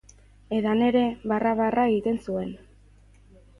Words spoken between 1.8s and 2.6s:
egiten zuen.